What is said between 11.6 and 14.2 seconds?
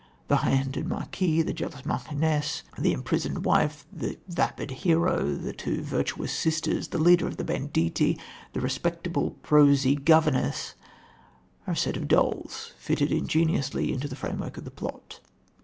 are a set of dolls fitted ingeniously into the